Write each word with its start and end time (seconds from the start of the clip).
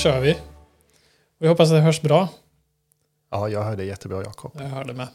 kör 0.00 0.20
vi. 0.20 0.36
Vi 1.38 1.48
hoppas 1.48 1.68
att 1.68 1.76
det 1.76 1.80
hörs 1.80 2.00
bra. 2.00 2.28
Ja, 3.30 3.48
jag 3.48 3.62
hör 3.62 3.76
det 3.76 3.84
jättebra 3.84 4.22
Jakob. 4.22 4.52
Jag 4.54 4.68
hörde 4.68 4.92
med. 4.92 5.08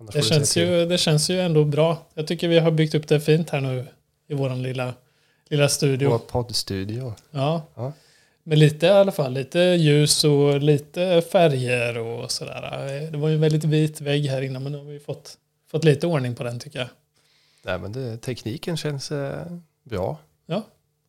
Annars 0.00 0.14
Det 0.14 0.22
känns, 0.22 0.56
ju, 0.56 0.86
det 0.86 0.98
känns 0.98 1.30
ju 1.30 1.40
ändå 1.40 1.64
bra. 1.64 1.98
Jag 2.14 2.26
tycker 2.26 2.48
vi 2.48 2.58
har 2.58 2.70
byggt 2.70 2.94
upp 2.94 3.08
det 3.08 3.20
fint 3.20 3.50
här 3.50 3.60
nu 3.60 3.86
i 4.28 4.34
vår 4.34 4.50
lilla, 4.50 4.94
lilla 5.48 5.68
studio. 5.68 6.10
Vår 6.10 6.18
poddstudio. 6.18 7.14
Ja. 7.30 7.62
Ja. 7.74 7.92
Med 8.42 8.58
lite 8.58 8.86
i 8.86 8.88
alla 8.88 9.12
fall, 9.12 9.32
lite 9.32 9.58
ljus 9.58 10.24
och 10.24 10.60
lite 10.60 11.22
färger 11.32 11.98
och 11.98 12.30
sådär. 12.30 13.10
Det 13.10 13.18
var 13.18 13.28
ju 13.28 13.34
en 13.34 13.40
väldigt 13.40 13.64
vit 13.64 14.00
vägg 14.00 14.26
här 14.26 14.42
inne 14.42 14.58
men 14.58 14.72
nu 14.72 14.78
har 14.78 14.84
vi 14.84 14.98
fått, 14.98 15.38
fått 15.70 15.84
lite 15.84 16.06
ordning 16.06 16.34
på 16.34 16.42
den 16.42 16.60
tycker 16.60 16.78
jag. 16.78 16.88
Nej, 17.62 17.78
men 17.78 17.92
det, 17.92 18.16
tekniken 18.16 18.76
känns 18.76 19.12
eh, 19.12 19.46
bra. 19.84 20.18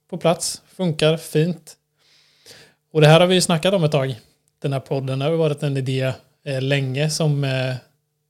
På 0.10 0.18
plats, 0.18 0.62
funkar 0.68 1.18
fint. 1.18 1.78
Och 2.98 3.02
det 3.02 3.08
här 3.08 3.20
har 3.20 3.28
vi 3.28 3.36
ju 3.36 3.42
snackat 3.42 3.74
om 3.74 3.84
ett 3.84 3.92
tag. 3.92 4.16
Den 4.62 4.74
här 4.74 4.80
podden 4.80 5.22
har 5.22 5.32
varit 5.32 5.64
en 5.64 5.78
idé 5.78 6.14
eh, 6.46 6.62
länge 6.62 7.10
som 7.10 7.44
eh, 7.44 7.76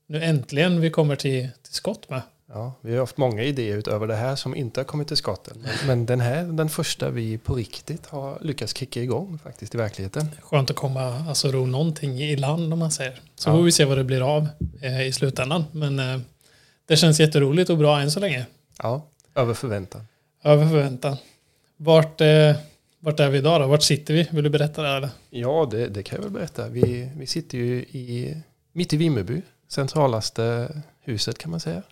nu 0.08 0.24
äntligen 0.24 0.80
vi 0.80 0.90
kommer 0.90 1.16
till, 1.16 1.48
till 1.62 1.72
skott 1.74 2.10
med. 2.10 2.20
Ja, 2.48 2.72
vi 2.80 2.92
har 2.92 2.98
haft 3.00 3.16
många 3.16 3.42
idéer 3.42 3.76
utöver 3.76 4.06
det 4.06 4.14
här 4.14 4.36
som 4.36 4.54
inte 4.56 4.80
har 4.80 4.84
kommit 4.84 5.08
till 5.08 5.16
skotten. 5.16 5.56
Men, 5.62 5.86
men 5.86 6.06
den 6.06 6.20
här, 6.20 6.44
den 6.44 6.68
första 6.68 7.10
vi 7.10 7.38
på 7.38 7.54
riktigt 7.54 8.06
har 8.06 8.38
lyckats 8.40 8.76
kicka 8.76 9.02
igång 9.02 9.38
faktiskt 9.44 9.74
i 9.74 9.78
verkligheten. 9.78 10.28
Skönt 10.42 10.70
att 10.70 10.76
komma, 10.76 11.24
alltså 11.28 11.48
ro 11.52 11.66
någonting 11.66 12.20
i 12.22 12.36
land 12.36 12.72
om 12.72 12.78
man 12.78 12.90
säger. 12.90 13.20
Så 13.36 13.48
Ja. 13.50 13.54
får 13.54 13.62
vi 13.62 13.72
se 13.72 13.84
vad 13.84 13.98
det 13.98 14.04
blir 14.04 14.36
av 14.36 14.46
eh, 14.82 15.06
i 15.06 15.12
slutändan. 15.12 15.64
Men 15.72 15.98
eh, 15.98 16.20
det 16.86 16.96
känns 16.96 17.20
jätteroligt 17.20 17.70
och 17.70 17.78
bra 17.78 18.00
än 18.00 18.10
så 18.10 18.20
länge. 18.20 18.46
Ja, 18.82 19.02
över 19.34 19.54
förväntan. 19.54 20.06
Över 20.44 20.68
förväntan. 20.68 21.16
Vart, 21.76 22.20
eh, 22.20 22.52
vart 22.98 23.20
är 23.20 23.30
vi 23.30 23.38
idag 23.38 23.60
då? 23.60 23.66
Vart 23.66 23.82
sitter 23.82 24.14
vi? 24.14 24.28
Vill 24.30 24.44
du 24.44 24.50
berätta 24.50 24.82
det? 24.82 24.88
Eller? 24.88 25.10
Ja, 25.30 25.68
det, 25.70 25.88
det 25.88 26.02
kan 26.02 26.16
jag 26.16 26.22
väl 26.22 26.32
berätta. 26.32 26.68
Vi, 26.68 27.10
vi 27.16 27.26
sitter 27.26 27.58
ju 27.58 27.74
i, 27.80 28.42
mitt 28.72 28.92
i 28.92 28.96
Vimmerby, 28.96 29.42
centralaste 29.68 30.74
huset 31.00 31.38
kan 31.38 31.50
man 31.50 31.60
säga. 31.60 31.82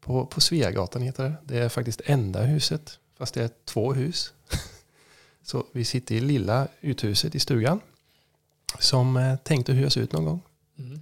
På, 0.00 0.26
på 0.26 0.40
Sveagatan 0.40 1.02
heter 1.02 1.24
det. 1.24 1.34
Det 1.44 1.58
är 1.58 1.68
faktiskt 1.68 2.00
enda 2.04 2.42
huset, 2.42 2.98
fast 3.18 3.34
det 3.34 3.42
är 3.42 3.50
två 3.64 3.92
hus. 3.92 4.32
Så 5.42 5.66
vi 5.72 5.84
sitter 5.84 6.14
i 6.14 6.20
lilla 6.20 6.68
uthuset 6.80 7.34
i 7.34 7.40
stugan 7.40 7.80
som 8.78 9.16
är 9.16 9.36
tänkt 9.36 9.68
att 9.68 9.74
hyras 9.74 9.96
ut 9.96 10.12
någon 10.12 10.24
gång. 10.24 10.40
Mm. 10.78 11.00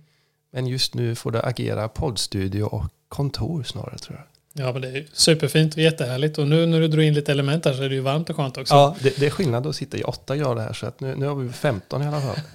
Men 0.50 0.66
just 0.66 0.94
nu 0.94 1.14
får 1.14 1.30
det 1.30 1.42
agera 1.42 1.88
poddstudio 1.88 2.62
och 2.62 2.84
kontor 3.08 3.62
snarare 3.62 3.98
tror 3.98 4.18
jag. 4.18 4.26
Ja, 4.52 4.72
men 4.72 4.82
det 4.82 4.88
är 4.88 5.06
superfint 5.12 5.74
och 5.74 5.82
jättehärligt. 5.82 6.38
Och 6.38 6.48
nu 6.48 6.66
när 6.66 6.80
du 6.80 6.88
drar 6.88 7.02
in 7.02 7.14
lite 7.14 7.32
element 7.32 7.64
här 7.64 7.72
så 7.72 7.82
är 7.82 7.88
det 7.88 7.94
ju 7.94 8.00
varmt 8.00 8.30
och 8.30 8.36
skönt 8.36 8.58
också. 8.58 8.74
Ja, 8.74 8.96
det, 9.00 9.18
det 9.20 9.26
är 9.26 9.30
skillnad 9.30 9.66
att 9.66 9.76
sitta 9.76 9.96
i 9.96 10.02
åtta 10.02 10.36
grader 10.36 10.62
här 10.62 10.72
så 10.72 10.86
att 10.86 11.00
nu, 11.00 11.16
nu 11.16 11.26
har 11.26 11.34
vi 11.34 11.52
15 11.52 12.02
i 12.02 12.06
alla 12.06 12.20
fall. 12.20 12.36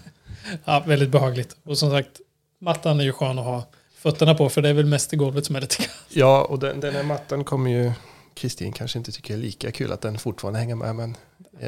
Ja, 0.65 0.83
väldigt 0.87 1.09
behagligt. 1.09 1.55
Och 1.63 1.77
som 1.77 1.91
sagt, 1.91 2.21
mattan 2.59 2.99
är 2.99 3.03
ju 3.03 3.11
skön 3.11 3.39
att 3.39 3.45
ha 3.45 3.63
fötterna 3.97 4.35
på 4.35 4.49
för 4.49 4.61
det 4.61 4.69
är 4.69 4.73
väl 4.73 4.85
mest 4.85 5.13
i 5.13 5.15
golvet 5.15 5.45
som 5.45 5.55
är 5.55 5.61
lite 5.61 5.75
kallt. 5.75 5.91
Ja, 6.09 6.43
och 6.43 6.59
den, 6.59 6.79
den 6.79 6.93
här 6.93 7.03
mattan 7.03 7.43
kommer 7.43 7.71
ju 7.71 7.91
Kristin 8.33 8.73
kanske 8.73 8.97
inte 8.97 9.11
tycker 9.11 9.33
är 9.33 9.37
lika 9.37 9.71
kul 9.71 9.91
att 9.91 10.01
den 10.01 10.17
fortfarande 10.17 10.59
hänger 10.59 10.75
med. 10.75 10.95
Men 10.95 11.15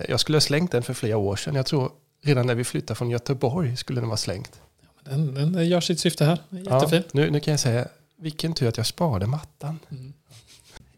jag 0.08 0.20
skulle 0.20 0.36
ha 0.36 0.42
slängt 0.42 0.72
den 0.72 0.84
för 0.84 0.94
flera 0.94 1.18
år 1.18 1.36
sedan. 1.36 1.56
Jag 1.56 1.66
tror 1.66 1.92
redan 2.24 2.48
när 2.48 2.56
vi 2.56 2.64
flyttade 2.64 2.98
från 2.98 3.10
Göteborg 3.10 3.78
skulle 3.78 4.02
den 4.02 4.10
vara 4.10 4.18
slängt. 4.18 4.62
Den, 5.04 5.34
den 5.34 5.68
gör 5.68 5.82
sitt 5.82 6.00
syfte 6.00 6.26
här. 6.26 6.38
Jättefin. 6.50 7.04
Ja, 7.06 7.10
nu, 7.12 7.32
nu 7.32 7.40
kan 7.40 7.52
jag 7.52 7.60
säga, 7.60 7.88
vilken 8.18 8.54
tur 8.54 8.68
att 8.68 8.78
jag 8.78 8.86
sparade 8.86 9.28
mattan. 9.28 9.80
Mm. 9.92 10.14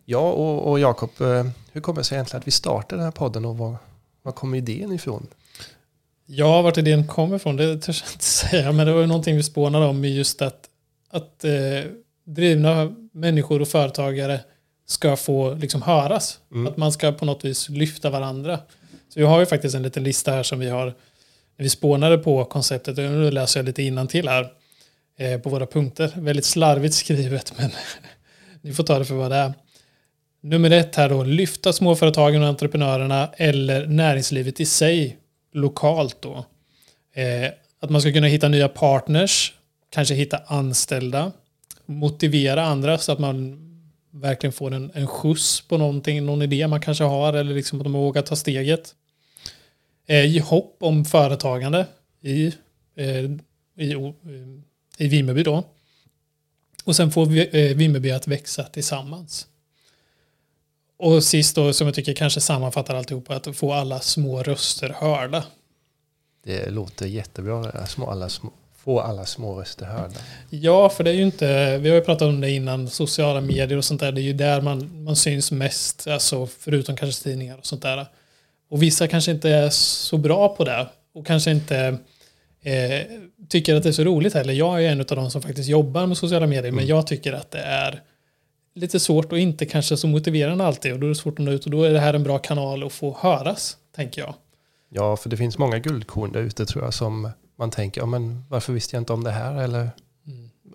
Ja, 0.06 0.32
och, 0.32 0.72
och 0.72 0.80
Jakob, 0.80 1.10
eh, 1.22 1.46
hur 1.72 1.82
kommer 1.82 2.00
det 2.00 2.04
sig 2.04 2.16
egentligen 2.16 2.40
att 2.40 2.48
vi 2.48 2.52
startade 2.52 3.00
den 3.00 3.04
här 3.04 3.12
podden 3.12 3.46
och 3.46 3.58
var, 3.58 3.76
var 4.22 4.32
kommer 4.32 4.58
idén 4.58 4.92
ifrån? 4.92 5.28
Ja, 6.26 6.62
vart 6.62 6.78
idén 6.78 7.08
kommer 7.08 7.36
ifrån, 7.36 7.56
det 7.56 7.78
törs 7.78 8.04
jag 8.06 8.14
inte 8.14 8.26
säga. 8.50 8.72
Men 8.72 8.88
det 8.88 8.94
var 8.94 9.02
ju 9.02 9.08
någonting 9.08 9.36
vi 9.36 9.44
spånade 9.44 9.86
om 9.86 10.06
i 10.06 10.16
just 10.16 10.42
att, 10.42 10.70
att 11.10 11.44
eh, 11.44 11.92
drivna 12.24 12.96
människor 13.12 13.62
och 13.62 13.68
företagare 13.68 14.40
ska 14.86 15.16
få 15.16 15.54
liksom 15.54 15.82
höras. 15.82 16.40
Mm. 16.52 16.68
Att 16.68 16.78
man 16.78 16.92
ska 16.92 17.12
på 17.12 17.26
något 17.26 17.46
vis 17.46 17.70
lyfta 17.70 18.10
varandra. 18.10 18.60
Så 19.10 19.20
vi 19.20 19.26
har 19.26 19.40
ju 19.40 19.46
faktiskt 19.46 19.76
en 19.76 19.84
liten 19.84 20.04
lista 20.04 20.32
här 20.32 20.44
som 20.44 20.60
vi 20.60 20.70
har, 20.70 20.94
vi 21.58 21.70
spånade 21.70 22.18
på 22.18 22.46
konceptet, 22.46 22.98
och 22.98 23.04
nu 23.04 23.32
läser 23.32 23.60
jag 23.60 23.66
lite 23.66 24.08
till 24.08 24.28
här 24.28 24.52
eh, 25.18 25.40
på 25.40 25.50
våra 25.50 25.66
punkter. 25.66 26.12
Väldigt 26.16 26.46
slarvigt 26.46 26.94
skrivet, 26.94 27.54
men 27.58 27.70
ni 28.62 28.74
får 28.74 28.84
ta 28.84 29.00
det 29.00 29.06
för 29.06 29.16
vad 29.16 29.32
det 29.32 29.38
är. 29.38 29.54
Nummer 30.44 30.72
ett 30.72 30.96
här 30.96 31.10
då, 31.10 31.24
lyfta 31.24 31.74
småföretagen 31.74 32.42
och 32.42 32.48
entreprenörerna 32.48 33.30
eller 33.38 33.88
näringslivet 33.88 34.60
i 34.60 34.66
sig 34.66 35.18
lokalt 35.54 36.22
då. 36.22 36.46
Eh, 37.14 37.52
att 37.80 37.90
man 37.90 38.02
ska 38.02 38.14
kunna 38.14 38.28
hitta 38.28 38.48
nya 38.48 38.68
partners, 38.68 39.54
kanske 39.90 40.14
hitta 40.14 40.38
anställda, 40.38 41.32
motivera 41.86 42.66
andra 42.66 42.98
så 42.98 43.12
att 43.12 43.20
man 43.20 43.58
verkligen 44.12 44.54
får 44.54 44.74
en, 44.74 44.92
en 44.94 45.08
skjuts 45.08 45.62
på 45.62 45.78
någonting, 45.78 46.26
någon 46.26 46.42
idé 46.42 46.68
man 46.68 46.82
kanske 46.82 47.04
har 47.04 47.34
eller 47.34 47.56
liksom 47.56 47.80
att 47.80 47.84
de 47.84 47.94
vågar 47.94 48.22
ta 48.22 48.36
steget. 48.36 48.96
Eh, 50.08 50.26
ge 50.26 50.42
hopp 50.42 50.78
om 50.80 51.06
företagande 51.06 51.86
i, 52.22 52.54
eh, 52.96 53.24
i, 53.86 54.14
i 54.98 55.08
Vimmerby 55.08 55.44
då. 55.44 55.64
Och 56.86 56.96
sen 56.96 57.12
får 57.12 57.26
vi, 57.26 57.70
eh, 57.70 57.78
Vimmerby 57.78 58.12
att 58.12 58.28
växa 58.28 58.64
tillsammans. 58.64 59.48
Och 61.02 61.24
sist 61.24 61.56
då, 61.56 61.74
som 61.74 61.88
jag 61.88 61.96
tycker 61.96 62.14
kanske 62.14 62.42
sammanfattar 62.42 62.96
alltihopa, 62.96 63.36
att 63.36 63.56
få 63.56 63.74
alla 63.74 64.00
små 64.00 64.44
röster 64.44 64.90
hörda. 64.90 65.44
Det 66.44 66.70
låter 66.70 67.06
jättebra, 67.06 67.86
små, 67.88 68.10
alla 68.10 68.30
små, 68.30 68.52
få 68.78 69.00
alla 69.00 69.26
små 69.26 69.60
röster 69.62 69.86
hörda. 69.86 70.20
Ja, 70.50 70.90
för 70.90 71.04
det 71.04 71.10
är 71.10 71.14
ju 71.14 71.24
inte, 71.24 71.78
vi 71.78 71.90
har 71.90 71.96
ju 71.96 72.02
pratat 72.02 72.28
om 72.28 72.42
det 72.42 72.52
innan, 72.52 72.90
sociala 72.90 73.42
medier 73.42 73.78
och 73.78 73.86
sånt 73.86 74.02
där, 74.02 74.12
det 74.12 74.22
är 74.22 74.24
ju 74.24 74.34
där 74.34 74.62
man, 74.62 75.04
man 75.04 75.16
syns 75.16 75.52
mest, 75.52 76.08
alltså 76.08 76.48
förutom 76.60 76.96
kanske 76.96 77.24
tidningar 77.24 77.58
och 77.58 77.66
sånt 77.66 77.82
där. 77.82 78.06
Och 78.70 78.84
vissa 78.84 79.08
kanske 79.08 79.32
inte 79.32 79.50
är 79.50 79.70
så 79.70 80.18
bra 80.18 80.56
på 80.56 80.64
det 80.64 80.88
och 81.14 81.28
kanske 81.28 81.52
inte 81.52 81.98
eh, 82.64 83.02
tycker 83.50 83.76
att 83.76 83.84
det 83.84 83.90
är 83.90 83.94
så 83.94 84.04
roligt 84.04 84.34
heller. 84.34 84.54
Jag 84.54 84.84
är 84.86 84.92
en 84.92 85.00
av 85.00 85.06
de 85.06 85.32
som 85.32 85.42
faktiskt 85.42 85.70
jobbar 85.70 86.06
med 86.06 86.18
sociala 86.18 86.48
medier, 86.48 86.72
men 86.72 86.88
jag 86.88 87.08
tycker 87.08 87.34
att 87.34 87.52
det 87.52 87.60
är 87.60 88.02
lite 88.82 89.00
svårt 89.00 89.32
och 89.32 89.40
inte 89.40 89.66
kanske 89.66 89.98
så 89.98 90.08
motiverande 90.08 90.66
alltid 90.66 90.94
och 90.94 91.00
då 91.00 91.08
är 91.08 91.10
det 91.10 91.16
svårt 91.16 91.40
att 91.40 91.46
nå 91.46 91.52
ut 91.52 91.66
och 91.66 91.72
då 91.72 91.84
är 91.84 91.92
det 91.94 92.00
här 92.00 92.14
en 92.14 92.24
bra 92.24 92.38
kanal 92.38 92.84
att 92.84 92.94
få 92.94 93.18
höras, 93.20 93.78
tänker 93.96 94.22
jag. 94.22 94.34
Ja, 94.90 95.18
för 95.18 95.30
det 95.30 95.38
finns 95.38 95.58
många 95.58 95.80
guldkorn 95.80 96.32
där 96.32 96.40
ute 96.40 96.66
tror 96.66 96.84
jag 96.84 96.94
som 96.94 97.30
man 97.58 97.72
tänker, 97.72 98.02
ja, 98.02 98.06
men 98.06 98.46
varför 98.50 98.74
visste 98.74 98.96
jag 98.96 99.02
inte 99.02 99.14
om 99.14 99.24
det 99.24 99.32
här? 99.32 99.62
Eller 99.62 99.90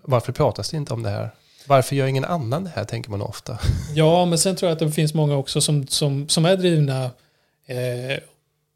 varför 0.03 0.33
pratas 0.33 0.69
det 0.69 0.77
inte 0.77 0.93
om 0.93 1.03
det 1.03 1.09
här? 1.09 1.29
Varför 1.67 1.95
gör 1.95 2.07
ingen 2.07 2.25
annan 2.25 2.63
det 2.63 2.71
här, 2.75 2.83
tänker 2.83 3.11
man 3.11 3.21
ofta. 3.21 3.59
Ja, 3.95 4.25
men 4.25 4.37
sen 4.37 4.55
tror 4.55 4.69
jag 4.69 4.73
att 4.73 4.79
det 4.79 4.91
finns 4.91 5.13
många 5.13 5.35
också 5.35 5.61
som, 5.61 5.87
som, 5.87 6.29
som 6.29 6.45
är 6.45 6.57
drivna 6.57 7.03
eh, 7.65 8.19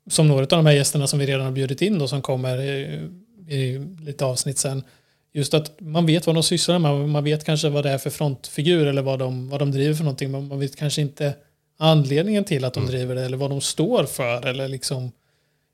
som 0.10 0.28
några 0.28 0.42
av 0.42 0.48
de 0.48 0.66
här 0.66 0.74
gästerna 0.74 1.08
som 1.08 1.20
vi 1.20 1.26
redan 1.26 1.46
har 1.46 1.52
bjudit 1.52 1.82
in 1.82 2.00
då 2.00 2.08
som 2.08 2.22
kommer 2.22 2.62
i, 2.62 3.10
i 3.48 3.80
lite 4.06 4.26
avsnitt 4.26 4.58
sen. 4.58 4.84
Just 5.34 5.54
att 5.54 5.80
man 5.80 6.06
vet 6.06 6.28
vad 6.28 6.36
de 6.36 6.44
sysslar 6.44 6.80
med, 6.80 7.10
man 7.10 7.24
vet 7.24 7.44
kanske 7.44 7.70
vad 7.70 7.84
det 7.86 7.90
är 7.90 7.98
för 7.98 8.10
frontfigur 8.10 8.88
eller 8.88 9.02
vad 9.02 9.20
de, 9.20 9.50
vad 9.50 9.60
de 9.62 9.72
driver 9.72 9.94
för 9.94 10.04
någonting, 10.04 10.32
men 10.32 10.48
man 10.48 10.60
vet 10.60 10.76
kanske 10.76 11.02
inte 11.02 11.34
anledningen 11.78 12.44
till 12.44 12.66
att 12.66 12.74
de 12.74 12.86
driver 12.86 13.16
det 13.16 13.26
eller 13.26 13.38
vad 13.38 13.50
de 13.50 13.62
står 13.62 14.04
för 14.04 14.48
eller 14.48 14.68
liksom 14.68 15.12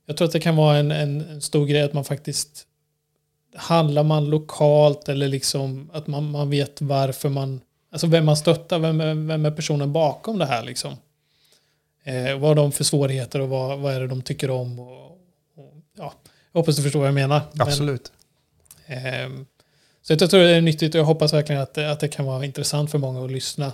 jag 0.08 0.18
tror 0.18 0.26
att 0.26 0.32
det 0.32 0.40
kan 0.40 0.56
vara 0.56 0.78
en, 0.78 0.92
en, 0.92 1.22
en 1.22 1.42
stor 1.42 1.66
grej 1.66 1.82
att 1.82 1.94
man 1.94 2.06
faktiskt 2.06 2.68
handlar 3.56 4.04
man 4.04 4.30
lokalt 4.30 5.10
eller 5.10 5.28
liksom 5.28 5.90
att 5.94 6.08
man, 6.08 6.32
man 6.32 6.50
vet 6.50 6.82
varför 6.82 7.30
man, 7.30 7.62
alltså 7.92 8.08
vem 8.08 8.26
man 8.26 8.38
stöttar, 8.38 8.80
vem 8.80 9.28
vem 9.28 9.46
är 9.46 9.52
personen 9.52 9.94
bakom 9.94 10.38
det 10.40 10.46
här 10.46 10.64
liksom. 10.64 10.94
Eh, 12.04 12.40
vad 12.40 12.50
har 12.50 12.56
de 12.56 12.72
för 12.72 12.84
svårigheter 12.84 13.42
och 13.42 13.50
vad, 13.50 13.80
vad 13.80 13.94
är 13.94 14.00
det 14.00 14.08
de 14.08 14.22
tycker 14.22 14.50
om 14.50 14.80
och, 14.80 15.12
och 15.56 15.74
ja, 15.98 16.14
jag 16.52 16.60
hoppas 16.60 16.76
du 16.76 16.84
förstår 16.84 17.00
vad 17.00 17.08
jag 17.08 17.16
menar. 17.16 17.42
Men, 17.52 17.68
Absolut. 17.68 18.08
Ehm, 18.08 18.17
Ehm, 18.88 19.46
så 20.02 20.14
jag 20.14 20.30
tror 20.30 20.40
det 20.40 20.50
är 20.56 20.62
nyttigt 20.62 20.96
och 20.96 21.00
jag 21.00 21.06
hoppas 21.06 21.34
verkligen 21.34 21.62
att, 21.62 21.74
det- 21.74 21.92
att 21.92 22.00
det 22.00 22.08
kan 22.08 22.26
vara 22.26 22.46
intressant 22.46 22.92
för 22.92 22.98
många 22.98 23.26
att 23.26 23.32
lyssna, 23.32 23.74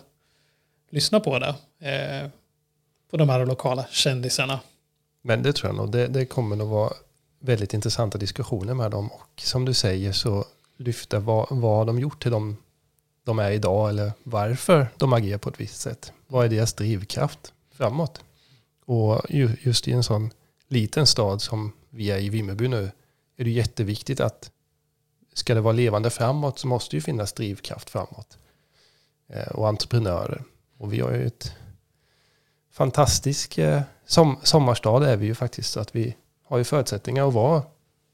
lyssna 0.89 1.19
på 1.19 1.39
det. 1.39 1.55
Eh, 1.89 2.29
på 3.11 3.17
de 3.17 3.29
här 3.29 3.45
lokala 3.45 3.85
kändisarna. 3.91 4.59
Men 5.21 5.43
det 5.43 5.53
tror 5.53 5.69
jag 5.69 5.75
nog. 5.75 5.91
Det, 5.91 6.07
det 6.07 6.25
kommer 6.25 6.55
nog 6.55 6.69
vara 6.69 6.93
väldigt 7.39 7.73
intressanta 7.73 8.17
diskussioner 8.17 8.73
med 8.73 8.91
dem. 8.91 9.11
Och 9.11 9.41
som 9.41 9.65
du 9.65 9.73
säger 9.73 10.11
så 10.11 10.45
lyfta 10.77 11.19
vad, 11.19 11.47
vad 11.49 11.77
har 11.77 11.85
de 11.85 11.99
gjort 11.99 12.21
till 12.21 12.31
dem 12.31 12.57
de 13.25 13.39
är 13.39 13.51
idag 13.51 13.89
eller 13.89 14.11
varför 14.23 14.87
de 14.97 15.13
agerar 15.13 15.37
på 15.37 15.49
ett 15.49 15.59
visst 15.59 15.81
sätt. 15.81 16.13
Vad 16.27 16.45
är 16.45 16.49
deras 16.49 16.73
drivkraft 16.73 17.53
framåt? 17.71 18.21
Och 18.85 19.21
ju- 19.29 19.57
just 19.61 19.87
i 19.87 19.91
en 19.91 20.03
sån 20.03 20.29
liten 20.67 21.05
stad 21.07 21.41
som 21.41 21.71
vi 21.89 22.11
är 22.11 22.17
i 22.19 22.29
Vimmerby 22.29 22.67
nu 22.67 22.91
är 23.37 23.43
det 23.43 23.49
jätteviktigt 23.51 24.19
att 24.19 24.51
ska 25.33 25.53
det 25.53 25.61
vara 25.61 25.73
levande 25.73 26.09
framåt 26.09 26.59
så 26.59 26.67
måste 26.67 26.93
det 26.93 26.97
ju 26.97 27.01
finnas 27.01 27.33
drivkraft 27.33 27.89
framåt. 27.89 28.37
Eh, 29.29 29.47
och 29.47 29.67
entreprenörer. 29.67 30.43
Och 30.77 30.93
vi 30.93 30.99
har 30.99 31.11
ju 31.11 31.27
ett 31.27 31.55
fantastisk 32.71 33.57
eh, 33.57 33.81
som, 34.05 34.39
sommarstad 34.43 35.09
är 35.09 35.17
vi 35.17 35.25
ju 35.25 35.35
faktiskt. 35.35 35.71
Så 35.71 35.79
att 35.79 35.95
vi 35.95 36.15
har 36.45 36.57
ju 36.57 36.63
förutsättningar 36.63 37.27
att 37.27 37.33
vara 37.33 37.63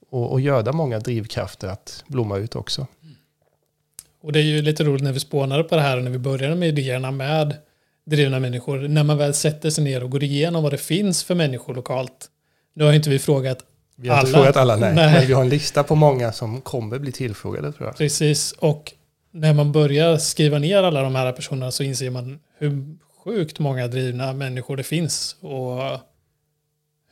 och, 0.09 0.31
och 0.31 0.41
göda 0.41 0.73
många 0.73 0.99
drivkrafter 0.99 1.67
att 1.67 2.03
blomma 2.07 2.37
ut 2.37 2.55
också. 2.55 2.87
Och 4.21 4.31
det 4.31 4.39
är 4.39 4.43
ju 4.43 4.61
lite 4.61 4.83
roligt 4.83 5.03
när 5.03 5.13
vi 5.13 5.19
spånade 5.19 5.63
på 5.63 5.75
det 5.75 5.81
här 5.81 5.97
och 5.97 6.03
när 6.03 6.11
vi 6.11 6.17
började 6.17 6.55
med 6.55 6.69
idéerna 6.69 7.11
med 7.11 7.55
drivna 8.05 8.39
människor. 8.39 8.87
När 8.87 9.03
man 9.03 9.17
väl 9.17 9.33
sätter 9.33 9.69
sig 9.69 9.83
ner 9.83 10.03
och 10.03 10.09
går 10.09 10.23
igenom 10.23 10.63
vad 10.63 10.73
det 10.73 10.77
finns 10.77 11.23
för 11.23 11.35
människor 11.35 11.75
lokalt. 11.75 12.29
Nu 12.73 12.83
har 12.83 12.93
inte 12.93 13.09
vi 13.09 13.19
frågat 13.19 13.65
vi 14.01 14.09
har 14.09 14.15
Alla? 14.17 14.27
inte 14.27 14.37
frågat 14.39 14.55
alla, 14.57 14.75
nej. 14.75 14.95
Nej. 14.95 15.13
Men 15.13 15.27
vi 15.27 15.33
har 15.33 15.41
en 15.41 15.49
lista 15.49 15.83
på 15.83 15.95
många 15.95 16.31
som 16.31 16.61
kommer 16.61 16.99
bli 16.99 17.11
tillfrågade 17.11 17.71
tror 17.71 17.87
jag. 17.87 17.97
Precis, 17.97 18.51
och 18.51 18.93
när 19.31 19.53
man 19.53 19.71
börjar 19.71 20.17
skriva 20.17 20.59
ner 20.59 20.83
alla 20.83 21.01
de 21.01 21.15
här 21.15 21.31
personerna 21.31 21.71
så 21.71 21.83
inser 21.83 22.09
man 22.09 22.39
hur 22.57 22.97
sjukt 23.23 23.59
många 23.59 23.87
drivna 23.87 24.33
människor 24.33 24.77
det 24.77 24.83
finns 24.83 25.35
och 25.41 25.81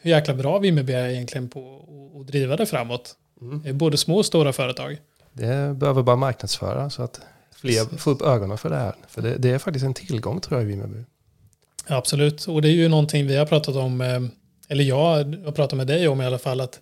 hur 0.02 0.12
jäkla 0.12 0.34
bra 0.34 0.60
Vimmerby 0.60 0.94
är 0.94 1.08
egentligen 1.10 1.50
på 1.50 1.60
att- 2.22 2.28
driva 2.28 2.56
det 2.56 2.66
framåt. 2.66 3.16
Mm. 3.42 3.78
Både 3.78 3.98
små 3.98 4.18
och 4.18 4.26
stora 4.26 4.54
företag. 4.54 4.98
Det 5.34 5.74
behöver 5.78 6.04
bara 6.04 6.16
marknadsföra 6.16 6.90
så 6.90 7.04
att 7.04 7.22
fler 7.56 7.98
får 7.98 8.12
upp 8.12 8.22
ögonen 8.22 8.58
för 8.58 8.70
det 8.70 8.76
här. 8.76 8.94
För 9.08 9.22
det, 9.22 9.36
det 9.38 9.50
är 9.50 9.58
faktiskt 9.58 9.86
en 9.86 9.94
tillgång 9.94 10.40
tror 10.42 10.60
jag 10.60 10.70
i 10.70 10.72
Vimmerby. 10.72 11.04
Absolut, 11.88 12.46
och 12.46 12.62
det 12.62 12.68
är 12.68 12.72
ju 12.72 12.88
någonting 12.90 13.28
vi 13.28 13.36
har 13.38 13.46
pratat 13.46 13.76
om, 13.76 14.02
eh, 14.02 14.20
eller 14.68 14.84
jag 14.84 15.24
har 15.46 15.52
pratat 15.52 15.78
med 15.78 15.88
dig 15.88 16.08
om 16.08 16.22
i 16.22 16.26
alla 16.26 16.38
fall, 16.38 16.62
att 16.62 16.80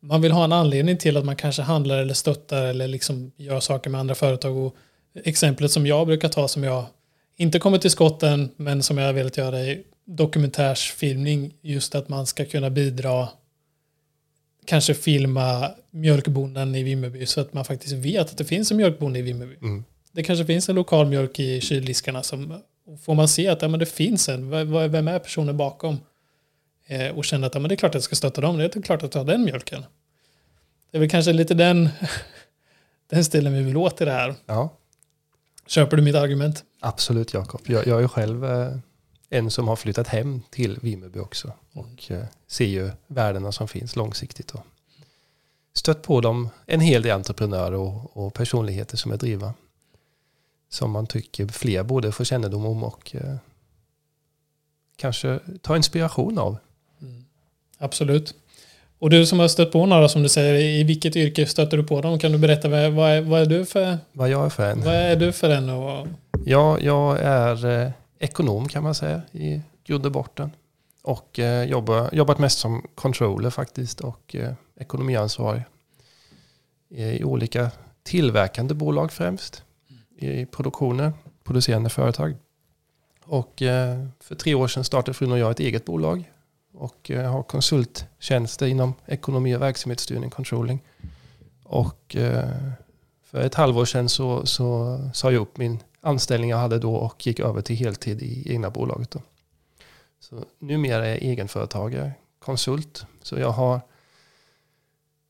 man 0.00 0.22
vill 0.22 0.32
ha 0.32 0.44
en 0.44 0.52
anledning 0.52 0.96
till 0.96 1.16
att 1.16 1.24
man 1.24 1.36
kanske 1.36 1.62
handlar 1.62 1.98
eller 1.98 2.14
stöttar 2.14 2.64
eller 2.64 2.88
liksom 2.88 3.32
gör 3.36 3.60
saker 3.60 3.90
med 3.90 4.00
andra 4.00 4.14
företag. 4.14 4.56
Och 4.56 4.76
exemplet 5.24 5.70
som 5.70 5.86
jag 5.86 6.06
brukar 6.06 6.28
ta 6.28 6.48
som 6.48 6.64
jag 6.64 6.84
inte 7.36 7.58
kommit 7.58 7.80
till 7.80 7.90
skott 7.90 8.22
än, 8.22 8.50
men 8.56 8.82
som 8.82 8.98
jag 8.98 9.06
har 9.06 9.12
velat 9.12 9.36
göra 9.36 9.58
är 9.58 9.82
dokumentärsfilmning, 10.04 11.54
just 11.62 11.94
att 11.94 12.08
man 12.08 12.26
ska 12.26 12.44
kunna 12.44 12.70
bidra, 12.70 13.28
kanske 14.64 14.94
filma 14.94 15.70
mjölkbonden 15.90 16.74
i 16.74 16.82
Vimmerby 16.82 17.26
så 17.26 17.40
att 17.40 17.52
man 17.52 17.64
faktiskt 17.64 17.92
vet 17.92 18.30
att 18.30 18.38
det 18.38 18.44
finns 18.44 18.70
en 18.70 18.76
mjölkbonde 18.76 19.18
i 19.18 19.22
Vimmerby. 19.22 19.56
Mm. 19.62 19.84
Det 20.12 20.22
kanske 20.22 20.44
finns 20.44 20.68
en 20.68 20.74
lokal 20.74 21.06
mjölk 21.06 21.40
i 21.40 21.60
kyldiskarna 21.60 22.22
som 22.22 22.60
får 23.04 23.14
man 23.14 23.28
se 23.28 23.48
att 23.48 23.62
ja, 23.62 23.68
men 23.68 23.80
det 23.80 23.86
finns 23.86 24.28
en. 24.28 24.50
Vem 24.90 25.08
är 25.08 25.18
personen 25.18 25.56
bakom? 25.56 25.98
Eh, 26.90 27.16
och 27.16 27.24
känna 27.24 27.46
att 27.46 27.54
ja, 27.54 27.60
men 27.60 27.68
det 27.68 27.74
är 27.74 27.76
klart 27.76 27.90
att 27.90 27.94
jag 27.94 28.02
ska 28.02 28.16
stötta 28.16 28.40
dem. 28.40 28.58
Det 28.58 28.76
är 28.76 28.82
klart 28.82 29.02
att 29.02 29.12
ta 29.12 29.24
den 29.24 29.44
mjölken. 29.44 29.84
Det 30.90 30.98
är 30.98 31.00
väl 31.00 31.10
kanske 31.10 31.32
lite 31.32 31.54
den, 31.54 31.88
den 33.10 33.24
stilen 33.24 33.52
vi 33.52 33.62
vill 33.62 33.76
åt 33.76 34.00
i 34.00 34.04
det 34.04 34.12
här. 34.12 34.34
Ja, 34.46 34.78
Köper 35.66 35.96
du 35.96 36.02
mitt 36.02 36.14
argument? 36.14 36.64
absolut 36.80 37.34
Jakob. 37.34 37.60
Jag, 37.66 37.86
jag 37.86 37.96
är 37.96 38.00
ju 38.00 38.08
själv 38.08 38.44
eh, 38.44 38.76
en 39.30 39.50
som 39.50 39.68
har 39.68 39.76
flyttat 39.76 40.08
hem 40.08 40.42
till 40.50 40.78
Vimmerby 40.82 41.18
också. 41.18 41.52
Och 41.72 42.10
eh, 42.10 42.24
ser 42.46 42.64
ju 42.64 42.90
värdena 43.06 43.52
som 43.52 43.68
finns 43.68 43.96
långsiktigt. 43.96 44.50
Och 44.50 44.60
stött 45.72 46.02
på 46.02 46.20
dem 46.20 46.48
en 46.66 46.80
hel 46.80 47.02
del 47.02 47.12
entreprenörer 47.12 47.74
och, 47.74 48.16
och 48.16 48.34
personligheter 48.34 48.96
som 48.96 49.12
är 49.12 49.16
driva. 49.16 49.54
Som 50.68 50.90
man 50.90 51.06
tycker 51.06 51.46
fler 51.46 51.82
borde 51.82 52.12
få 52.12 52.24
kännedom 52.24 52.66
om 52.66 52.84
och 52.84 53.16
eh, 53.16 53.36
kanske 54.96 55.40
ta 55.62 55.76
inspiration 55.76 56.38
av. 56.38 56.56
Absolut. 57.78 58.34
Och 58.98 59.10
du 59.10 59.26
som 59.26 59.38
har 59.38 59.48
stött 59.48 59.72
på 59.72 59.86
några 59.86 60.08
som 60.08 60.22
du 60.22 60.28
säger, 60.28 60.54
i 60.54 60.84
vilket 60.84 61.16
yrke 61.16 61.46
stöter 61.46 61.76
du 61.76 61.84
på 61.84 62.00
dem? 62.00 62.18
Kan 62.18 62.32
du 62.32 62.38
berätta 62.38 62.68
vad, 62.68 62.92
vad, 62.92 63.10
är, 63.10 63.20
vad 63.20 63.40
är 63.40 63.46
du 63.46 63.64
för 63.66 63.98
Vad 64.12 64.28
jag 64.28 64.44
är 64.44 64.48
för 64.48 64.70
en. 64.70 64.80
vad 64.84 64.94
är 64.94 65.16
du 65.16 65.32
för 65.32 65.50
en? 65.50 65.68
Och, 65.68 66.06
Ja, 66.44 66.78
jag 66.80 67.18
är 67.20 67.66
eh, 67.66 67.90
ekonom 68.18 68.68
kan 68.68 68.82
man 68.82 68.94
säga 68.94 69.22
i 69.32 69.60
grund 69.84 70.06
och 70.06 70.12
botten. 70.12 70.50
Och 71.02 71.38
eh, 71.38 71.64
jobbar, 71.64 72.08
jobbat 72.12 72.38
mest 72.38 72.58
som 72.58 72.86
controller 72.94 73.50
faktiskt 73.50 74.00
och 74.00 74.36
eh, 74.36 74.52
ekonomiansvarig. 74.80 75.62
I 76.90 77.24
olika 77.24 77.70
tillverkande 78.02 78.74
bolag 78.74 79.12
främst. 79.12 79.62
I 80.18 80.46
produktioner, 80.46 81.12
producerande 81.44 81.90
företag. 81.90 82.36
Och 83.24 83.62
eh, 83.62 84.06
för 84.20 84.34
tre 84.34 84.54
år 84.54 84.68
sedan 84.68 84.84
startade 84.84 85.14
frun 85.14 85.32
och 85.32 85.38
jag 85.38 85.50
ett 85.50 85.60
eget 85.60 85.84
bolag. 85.84 86.30
Och 86.72 87.10
jag 87.10 87.28
har 87.28 87.42
konsulttjänster 87.42 88.66
inom 88.66 88.94
ekonomi 89.06 89.56
och 89.56 89.62
verksamhetsstyrning, 89.62 90.30
controlling. 90.30 90.82
Och 91.64 92.16
eh, 92.16 92.50
för 93.22 93.40
ett 93.40 93.54
halvår 93.54 93.84
sedan 93.84 94.08
så, 94.08 94.46
så 94.46 94.98
sa 95.14 95.32
jag 95.32 95.40
upp 95.40 95.56
min 95.56 95.82
anställning 96.00 96.50
jag 96.50 96.56
hade 96.56 96.78
då 96.78 96.94
och 96.94 97.26
gick 97.26 97.40
över 97.40 97.60
till 97.60 97.76
heltid 97.76 98.22
i 98.22 98.52
egna 98.52 98.70
bolaget. 98.70 99.10
Då. 99.10 99.20
Så 100.20 100.44
numera 100.58 101.06
är 101.06 101.10
jag 101.10 101.22
egenföretagare, 101.22 102.12
konsult. 102.38 103.06
Så 103.22 103.38
jag 103.38 103.50
har 103.50 103.80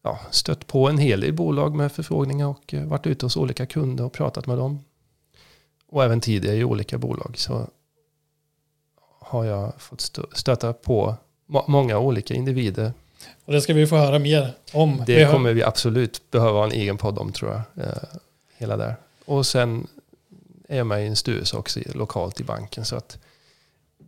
ja, 0.03 0.21
stött 0.31 0.67
på 0.67 0.89
en 0.89 0.99
hel 0.99 1.21
del 1.21 1.35
bolag 1.35 1.75
med 1.75 1.93
förfrågningar 1.93 2.47
och 2.47 2.75
eh, 2.75 2.85
varit 2.85 3.07
ute 3.07 3.27
hos 3.27 3.37
olika 3.37 3.67
kunder 3.67 4.05
och 4.05 4.13
pratat 4.13 4.47
med 4.47 4.59
dem. 4.59 4.85
Och 5.87 6.05
även 6.05 6.21
tidigare 6.21 6.57
i 6.57 6.65
olika 6.65 6.99
bolag 6.99 7.35
så 7.39 7.67
har 9.21 9.45
jag 9.45 9.81
fått 9.81 10.01
stöta 10.33 10.73
på 10.73 11.17
må- 11.49 11.65
många 11.69 11.99
olika 11.99 12.35
individer. 12.35 12.93
och 13.45 13.53
det 13.53 13.61
ska 13.61 13.75
vi 13.75 13.87
få 13.87 13.97
höra 13.97 14.19
mer 14.19 14.55
om. 14.73 15.05
Vi 15.07 15.15
Det 15.15 15.25
har- 15.25 15.33
kommer 15.33 15.53
vi 15.53 15.63
absolut 15.63 16.31
behöva 16.31 16.65
en 16.65 16.73
egen 16.73 16.97
podd 16.97 17.19
om 17.19 17.33
tror 17.33 17.51
jag. 17.75 17.87
Eh, 17.87 17.95
hela 18.57 18.77
där. 18.77 18.97
Och 19.25 19.47
sen 19.47 19.87
är 20.69 20.77
jag 20.77 20.87
med 20.87 21.05
i 21.05 21.07
en 21.07 21.17
styrelse 21.17 21.57
också 21.57 21.81
lokalt 21.95 22.41
i 22.41 22.45
banken. 22.45 22.85
Så 22.85 22.97
att 22.97 23.19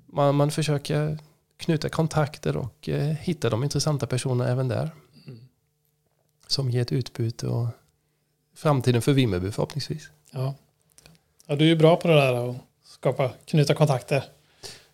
man, 0.07 0.35
man 0.35 0.51
försöker 0.51 1.19
knyta 1.57 1.89
kontakter 1.89 2.57
och 2.57 2.89
eh, 2.89 3.07
hitta 3.07 3.51
de 3.51 3.65
intressanta 3.65 4.07
personerna 4.07 4.51
även 4.51 4.69
där. 4.69 4.91
Mm. 5.27 5.41
Som 6.47 6.71
ger 6.71 6.83
ett 6.83 6.93
utbyte 6.93 7.47
och 7.47 7.67
framtiden 8.57 9.03
för 9.03 9.13
Vimmerby 9.13 9.51
förhoppningsvis. 9.51 10.11
Ja. 10.31 10.55
ja, 11.47 11.57
du 11.57 11.65
är 11.65 11.69
ju 11.69 11.77
bra 11.77 11.97
på 11.97 12.09
det 12.09 12.15
där 12.15 12.51
att 12.51 12.57
skapa, 12.85 13.31
knyta 13.45 13.75
kontakter. 13.75 14.25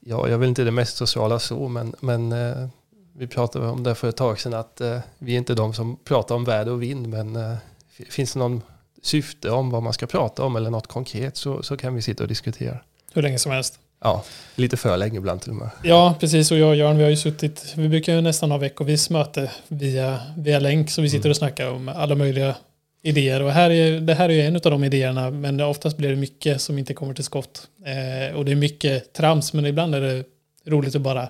Ja, 0.08 0.28
jag 0.28 0.38
vill 0.38 0.48
inte 0.48 0.64
det 0.64 0.70
mest 0.70 0.96
sociala 0.96 1.38
så, 1.38 1.68
men, 1.68 1.94
men 2.00 2.32
eh, 2.32 2.68
vi 3.16 3.26
pratade 3.26 3.66
om 3.68 3.82
det 3.82 3.94
för 3.94 4.08
ett 4.08 4.16
tag 4.16 4.40
sedan 4.40 4.54
att 4.54 4.80
eh, 4.80 4.98
vi 5.18 5.32
är 5.32 5.38
inte 5.38 5.54
de 5.54 5.74
som 5.74 5.96
pratar 6.04 6.34
om 6.34 6.44
väder 6.44 6.72
och 6.72 6.82
vind, 6.82 7.08
men 7.08 7.36
eh, 7.36 7.56
finns 8.10 8.32
det 8.32 8.38
någon 8.38 8.62
syfte 9.02 9.50
om 9.50 9.70
vad 9.70 9.82
man 9.82 9.92
ska 9.92 10.06
prata 10.06 10.44
om 10.44 10.56
eller 10.56 10.70
något 10.70 10.86
konkret 10.86 11.36
så, 11.36 11.62
så 11.62 11.76
kan 11.76 11.94
vi 11.94 12.02
sitta 12.02 12.22
och 12.22 12.28
diskutera. 12.28 12.78
Hur 13.12 13.22
länge 13.22 13.38
som 13.38 13.52
helst. 13.52 13.78
Ja, 14.02 14.24
lite 14.54 14.76
för 14.76 14.96
länge 14.96 15.18
ibland 15.18 15.40
till 15.40 15.50
och 15.50 15.56
med. 15.56 15.70
Ja, 15.82 16.14
precis. 16.20 16.50
Och 16.50 16.58
jag 16.58 16.68
och 16.68 16.76
Göran, 16.76 16.96
vi 16.96 17.02
har 17.02 17.10
ju 17.10 17.16
suttit, 17.16 17.72
vi 17.76 17.88
brukar 17.88 18.14
ju 18.14 18.20
nästan 18.20 18.50
ha 18.50 18.58
veckovis 18.58 19.10
möte 19.10 19.50
via, 19.68 20.20
via 20.36 20.58
länk. 20.58 20.90
Så 20.90 21.02
vi 21.02 21.10
sitter 21.10 21.24
Mm. 21.24 21.30
och 21.30 21.36
snackar 21.36 21.70
om 21.70 21.88
alla 21.88 22.14
möjliga 22.14 22.54
idéer. 23.06 23.42
Och 23.42 23.50
här 23.52 23.70
är, 23.70 24.00
det 24.00 24.14
här 24.14 24.28
är 24.30 24.46
en 24.46 24.54
av 24.56 24.60
de 24.62 24.84
idéerna, 24.84 25.30
men 25.30 25.60
oftast 25.60 25.96
blir 25.96 26.08
det 26.10 26.16
mycket 26.16 26.60
som 26.60 26.78
inte 26.78 26.94
kommer 26.94 27.14
till 27.14 27.24
skott. 27.24 27.68
Eh, 27.86 28.36
och 28.36 28.44
det 28.44 28.52
är 28.52 28.56
mycket 28.56 29.12
trams, 29.12 29.52
men 29.52 29.66
ibland 29.66 29.94
är 29.94 30.00
det 30.00 30.24
roligt 30.66 30.94
att 30.96 31.02
bara 31.02 31.28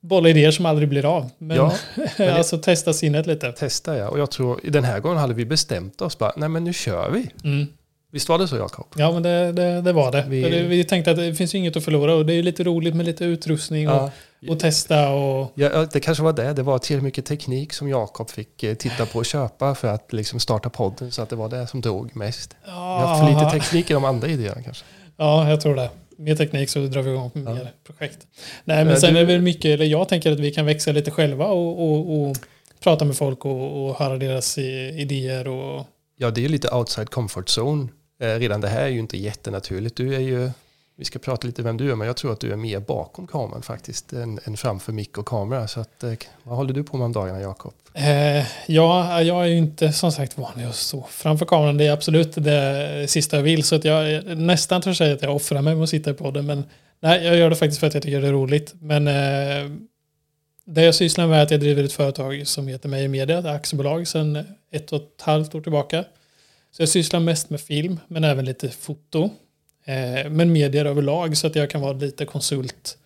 bolla 0.00 0.28
idéer 0.28 0.50
som 0.50 0.66
aldrig 0.66 0.88
blir 0.88 1.04
av. 1.16 1.30
Men, 1.38 1.56
Ja, 1.56 1.72
det- 2.16 2.34
alltså 2.34 2.58
testa 2.58 2.92
sinnet 2.92 3.26
lite. 3.26 3.52
Testa 3.52 3.96
ja, 3.98 4.08
och 4.08 4.18
jag 4.18 4.30
tror 4.30 4.60
den 4.64 4.84
här 4.84 5.00
gången 5.00 5.18
hade 5.18 5.34
vi 5.34 5.44
bestämt 5.44 6.00
oss 6.02 6.18
bara, 6.18 6.32
nej 6.36 6.48
men 6.48 6.64
nu 6.64 6.72
kör 6.72 7.10
vi. 7.10 7.30
Mm. 7.44 7.66
Visst 8.12 8.28
var 8.28 8.38
det 8.38 8.48
så 8.48 8.56
Jakob? 8.56 8.86
Ja, 8.96 9.12
men 9.12 9.22
det, 9.22 9.52
det, 9.52 9.80
det 9.80 9.92
var 9.92 10.12
det. 10.12 10.24
Vi-. 10.28 10.62
Vi 10.62 10.84
tänkte 10.84 11.10
att 11.10 11.16
det 11.16 11.34
finns 11.34 11.54
ju 11.54 11.58
inget 11.58 11.76
att 11.76 11.84
förlora 11.84 12.14
och 12.14 12.26
det 12.26 12.34
är 12.34 12.42
lite 12.42 12.64
roligt 12.64 12.94
med 12.96 13.06
lite 13.06 13.24
utrustning 13.24 13.88
och, 13.88 14.10
och 14.48 14.60
testa 14.60 15.08
och... 15.10 15.52
Ja, 15.54 15.70
ja, 15.72 15.86
det 15.92 16.00
kanske 16.00 16.24
var 16.24 16.32
det. 16.32 16.52
Det 16.52 16.62
var 16.62 16.78
till 16.78 17.00
mycket 17.00 17.26
teknik 17.26 17.72
som 17.72 17.88
Jakob 17.88 18.30
fick 18.30 18.62
eh, 18.62 18.74
titta 18.74 19.06
på 19.06 19.18
och 19.18 19.26
köpa 19.26 19.74
för 19.74 19.88
att 19.88 20.12
liksom 20.12 20.40
starta 20.40 20.70
podden. 20.70 21.10
Så 21.12 21.22
att 21.22 21.28
det 21.28 21.36
var 21.36 21.48
det 21.48 21.66
som 21.66 21.80
drog 21.80 22.16
mest. 22.16 22.56
Vi 22.64 22.70
har 22.70 23.06
haft 23.06 23.22
för 23.22 23.30
lite 23.30 23.50
teknik 23.50 23.90
i 23.90 23.92
de 23.94 24.04
andra 24.04 24.28
idéerna 24.28 24.62
kanske. 24.62 24.84
Ja, 25.16 25.50
jag 25.50 25.60
tror 25.60 25.76
det. 25.76 25.90
Mer 26.18 26.36
teknik 26.36 26.70
så 26.70 26.78
drar 26.78 27.02
vi 27.02 27.10
igång 27.10 27.30
med 27.34 27.44
Ja. 27.46 27.54
mer 27.54 27.72
projekt. 27.86 28.18
Nej, 28.64 28.84
men 28.84 28.96
sen 29.00 29.16
är 29.16 29.20
det 29.20 29.26
väl 29.26 29.42
mycket, 29.42 29.64
eller 29.64 29.84
jag 29.84 30.08
tänker 30.08 30.32
att 30.32 30.40
vi 30.40 30.50
kan 30.50 30.66
växa 30.66 30.92
lite 30.92 31.10
själva 31.10 31.46
och, 31.46 31.82
och, 31.92 32.28
och 32.28 32.36
prata 32.82 33.04
med 33.04 33.16
folk 33.16 33.44
och, 33.44 33.86
och 33.88 33.98
höra 33.98 34.16
deras 34.16 34.58
idéer 34.58 35.48
och... 35.48 35.86
Ja, 36.18 36.30
det 36.30 36.40
är 36.40 36.42
ju 36.42 36.48
lite 36.48 36.70
outside 36.74 37.10
comfort 37.10 37.48
zone. 37.58 37.88
Eh, 38.22 38.38
redan 38.38 38.60
det 38.60 38.68
här 38.68 38.82
är 38.82 38.88
ju 38.88 38.98
inte 38.98 39.16
jättenaturligt. 39.16 39.96
Du 39.96 40.14
är 40.14 40.20
ju, 40.20 40.50
vi 40.96 41.04
ska 41.04 41.18
prata 41.18 41.46
lite 41.46 41.62
vem 41.62 41.76
du 41.76 41.90
är, 41.90 41.94
men 41.94 42.06
jag 42.06 42.16
tror 42.16 42.32
att 42.32 42.40
du 42.40 42.52
är 42.52 42.56
mer 42.56 42.80
bakom 42.80 43.26
kameran 43.26 43.62
faktiskt 43.62 44.12
än, 44.12 44.38
än 44.44 44.56
framför 44.56 44.92
mick 44.92 45.18
och 45.18 45.26
kamera. 45.26 45.68
Så 45.68 45.80
att, 45.80 46.02
eh, 46.02 46.12
vad 46.42 46.56
håller 46.56 46.74
du 46.74 46.84
på 46.84 46.96
med 46.96 47.04
om 47.04 47.12
dagarna, 47.12 47.40
Jakob? 47.40 47.72
Eh, 47.94 48.44
ja, 48.66 49.22
jag 49.22 49.42
är 49.42 49.46
ju 49.46 49.58
inte 49.58 49.92
som 49.92 50.12
sagt 50.12 50.38
vanlig 50.38 50.64
att 50.64 50.74
stå 50.74 51.06
framför 51.10 51.46
kameran. 51.46 51.76
Det 51.76 51.86
är 51.86 51.92
absolut 51.92 52.32
det 52.34 53.06
sista 53.10 53.36
jag 53.36 53.42
vill. 53.42 53.64
Så 53.64 53.74
att 53.76 53.84
jag 53.84 54.24
nästan 54.38 54.82
tror 54.82 54.94
säga 54.94 55.14
att 55.14 55.22
jag 55.22 55.36
offrar 55.36 55.62
mig 55.62 55.74
med 55.74 55.82
att 55.82 55.90
sitta 55.90 56.10
i 56.10 56.14
podden. 56.14 56.46
Men 56.46 56.64
nej, 57.00 57.24
jag 57.24 57.36
gör 57.36 57.50
det 57.50 57.56
faktiskt 57.56 57.80
för 57.80 57.86
att 57.86 57.94
jag 57.94 58.02
tycker 58.02 58.20
det 58.20 58.28
är 58.28 58.32
roligt. 58.32 58.74
Men 58.80 59.08
eh, 59.08 59.70
det 60.64 60.82
jag 60.82 60.94
sysslar 60.94 61.26
med 61.26 61.38
är 61.38 61.42
att 61.42 61.50
jag 61.50 61.60
driver 61.60 61.84
ett 61.84 61.92
företag 61.92 62.46
som 62.46 62.68
heter 62.68 62.88
Meyer 62.88 63.08
Media, 63.08 63.38
ett 63.38 63.46
aktiebolag 63.46 64.08
sedan 64.08 64.44
ett 64.70 64.92
och 64.92 65.02
ett 65.02 65.22
halvt 65.22 65.54
år 65.54 65.60
tillbaka. 65.60 66.04
Så 66.72 66.82
jag 66.82 66.88
sysslar 66.88 67.20
mest 67.20 67.50
med 67.50 67.60
film, 67.60 68.00
men 68.08 68.24
även 68.24 68.44
lite 68.44 68.68
foto. 68.68 69.30
Eh, 69.84 70.30
men 70.30 70.52
medier 70.52 70.84
överlag 70.84 71.36
så 71.36 71.46
att 71.46 71.56
jag 71.56 71.70
kan 71.70 71.80
vara 71.80 71.92
lite 71.92 72.24
konsult 72.24 72.98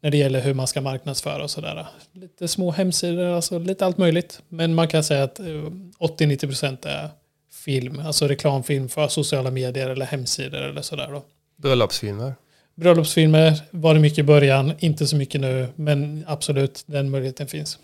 när 0.00 0.10
det 0.10 0.16
gäller 0.16 0.40
hur 0.40 0.54
man 0.54 0.66
ska 0.66 0.80
marknadsföra 0.80 1.42
och 1.42 1.50
sådär. 1.50 1.86
Lite 2.12 2.48
små 2.48 2.70
hemsidor, 2.70 3.26
alltså 3.26 3.58
lite 3.58 3.86
allt 3.86 3.98
möjligt. 3.98 4.42
Men 4.48 4.74
man 4.74 4.88
kan 4.88 5.04
säga 5.04 5.24
att 5.24 5.38
eh, 5.38 5.44
80-90% 5.44 6.86
är 6.86 7.08
film, 7.52 8.02
alltså 8.06 8.28
reklamfilm 8.28 8.88
för 8.88 9.08
sociala 9.08 9.50
medier 9.50 9.88
eller 9.88 10.06
hemsidor 10.06 10.62
eller 10.62 10.82
sådär 10.82 11.08
då. 11.12 11.22
Bröllopsfilmer. 11.56 12.34
Bröllopsfilmer 12.74 13.60
var 13.70 13.94
det 13.94 14.00
mycket 14.00 14.18
i 14.18 14.22
början, 14.22 14.72
inte 14.78 15.06
så 15.06 15.16
mycket 15.16 15.40
nu, 15.40 15.68
men 15.74 16.24
absolut 16.26 16.84
den 16.86 17.10
möjligheten 17.10 17.46
finns. 17.46 17.78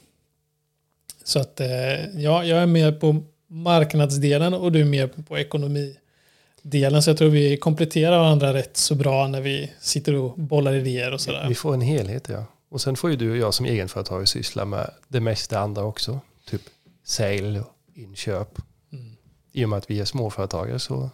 Så 1.24 1.38
att 1.38 1.60
eh, 1.60 1.68
ja, 2.16 2.44
jag 2.44 2.62
är 2.62 2.66
med 2.66 3.00
på 3.00 3.22
marknadsdelen 3.54 4.54
och 4.54 4.72
du 4.72 4.80
är 4.80 4.84
med 4.84 5.26
på 5.28 5.38
ekonomidelen. 5.38 7.02
Så 7.02 7.10
jag 7.10 7.18
tror 7.18 7.28
vi 7.28 7.56
kompletterar 7.56 8.18
varandra 8.18 8.54
rätt 8.54 8.76
så 8.76 8.94
bra 8.94 9.28
när 9.28 9.40
vi 9.40 9.72
sitter 9.80 10.14
och 10.14 10.32
bollar 10.38 10.74
idéer 10.74 11.12
och 11.12 11.20
sådär. 11.20 11.46
Vi 11.48 11.54
får 11.54 11.74
en 11.74 11.80
helhet 11.80 12.28
ja. 12.28 12.44
Och 12.68 12.80
sen 12.80 12.96
får 12.96 13.10
ju 13.10 13.16
du 13.16 13.30
och 13.30 13.36
jag 13.36 13.54
som 13.54 13.66
egenföretagare 13.66 14.26
syssla 14.26 14.64
med 14.64 14.90
det 15.08 15.20
mesta 15.20 15.58
andra 15.58 15.84
också. 15.84 16.20
Typ 16.50 16.62
sale 17.04 17.60
och 17.60 17.72
inköp. 17.94 18.58
Mm. 18.92 19.16
I 19.52 19.64
och 19.64 19.68
med 19.68 19.76
att 19.76 19.90
vi 19.90 20.00
är 20.00 20.04
småföretagare 20.04 20.78
så 20.78 21.10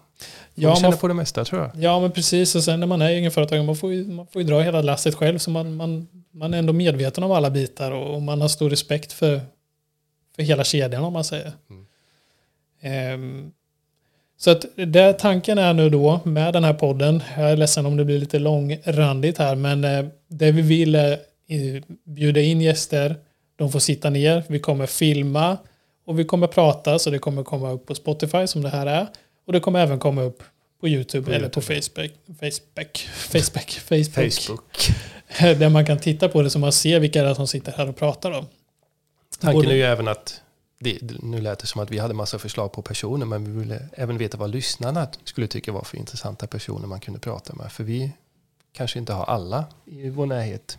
Ja, 0.54 0.78
man, 0.82 0.96
på 0.98 1.08
det 1.08 1.14
mesta 1.14 1.44
tror 1.44 1.62
jag. 1.62 1.70
ja, 1.74 2.00
men 2.00 2.12
precis. 2.12 2.54
Och 2.54 2.64
sen 2.64 2.80
när 2.80 2.86
man 2.86 3.02
är 3.02 3.08
egenföretagare, 3.08 3.66
man 3.66 3.76
får 3.76 3.92
ju, 3.92 4.06
man 4.06 4.26
får 4.26 4.42
ju 4.42 4.48
dra 4.48 4.60
hela 4.60 4.82
lasset 4.82 5.14
själv. 5.14 5.38
Så 5.38 5.50
man, 5.50 5.76
man, 5.76 6.08
man 6.30 6.54
är 6.54 6.58
ändå 6.58 6.72
medveten 6.72 7.24
om 7.24 7.32
alla 7.32 7.50
bitar 7.50 7.90
och, 7.90 8.14
och 8.14 8.22
man 8.22 8.40
har 8.40 8.48
stor 8.48 8.70
respekt 8.70 9.12
för, 9.12 9.40
för 10.36 10.42
hela 10.42 10.64
kedjan 10.64 11.04
om 11.04 11.12
man 11.12 11.24
säger. 11.24 11.52
Mm. 11.70 11.86
Ehm, 12.80 13.50
så 14.36 14.50
att 14.50 14.64
det 14.74 15.12
tanken 15.12 15.58
är 15.58 15.74
nu 15.74 15.90
då 15.90 16.20
med 16.24 16.52
den 16.52 16.64
här 16.64 16.74
podden, 16.74 17.22
jag 17.36 17.50
är 17.50 17.56
ledsen 17.56 17.86
om 17.86 17.96
det 17.96 18.04
blir 18.04 18.18
lite 18.18 18.38
långrandigt 18.38 19.38
här, 19.38 19.54
men 19.54 19.84
eh, 19.84 20.04
det 20.28 20.52
vi 20.52 20.62
vill 20.62 20.94
är 20.94 21.12
eh, 21.12 21.82
bjuda 22.04 22.40
in 22.40 22.60
gäster, 22.60 23.16
de 23.56 23.72
får 23.72 23.78
sitta 23.78 24.10
ner, 24.10 24.44
vi 24.48 24.58
kommer 24.58 24.86
filma 24.86 25.58
och 26.06 26.18
vi 26.18 26.24
kommer 26.24 26.46
prata, 26.46 26.98
så 26.98 27.10
det 27.10 27.18
kommer 27.18 27.42
komma 27.42 27.70
upp 27.70 27.86
på 27.86 27.94
Spotify 27.94 28.46
som 28.46 28.62
det 28.62 28.68
här 28.68 28.86
är. 28.86 29.06
Och 29.46 29.52
det 29.52 29.60
kommer 29.60 29.80
även 29.80 29.98
komma 29.98 30.22
upp 30.22 30.42
på 30.80 30.88
YouTube 30.88 31.24
På 31.24 31.30
eller 31.30 31.40
YouTube. 31.40 31.54
på 31.54 31.60
Facebook. 31.82 32.10
Facebook, 32.40 32.98
Facebook, 32.98 33.70
Facebook. 33.70 34.20
Facebook. 35.28 35.58
Där 35.58 35.68
man 35.68 35.86
kan 35.86 35.98
titta 35.98 36.28
på 36.28 36.42
det 36.42 36.50
så 36.50 36.58
man 36.58 36.72
ser 36.72 37.00
vilka 37.00 37.22
det 37.22 37.28
är 37.28 37.34
som 37.34 37.46
sitter 37.46 37.72
här 37.72 37.88
och 37.88 37.96
pratar 37.96 38.30
om. 38.30 38.46
Tanken 39.40 39.70
är 39.70 39.74
ju 39.74 39.82
även 39.82 40.08
att, 40.08 40.40
det, 40.80 40.98
nu 41.22 41.40
lät 41.40 41.58
det 41.58 41.66
som 41.66 41.82
att 41.82 41.90
vi 41.90 41.98
hade 41.98 42.14
massa 42.14 42.38
förslag 42.38 42.72
på 42.72 42.82
personer, 42.82 43.26
men 43.26 43.44
vi 43.44 43.60
ville 43.60 43.88
även 43.92 44.18
veta 44.18 44.36
vad 44.36 44.50
lyssnarna 44.50 45.08
skulle 45.24 45.46
tycka 45.46 45.72
var 45.72 45.82
för 45.82 45.96
intressanta 45.96 46.46
personer 46.46 46.86
man 46.86 47.00
kunde 47.00 47.20
prata 47.20 47.54
med. 47.54 47.72
För 47.72 47.84
vi 47.84 48.12
kanske 48.72 48.98
inte 48.98 49.12
har 49.12 49.24
alla 49.24 49.64
i 49.86 50.10
vår 50.10 50.26
närhet, 50.26 50.78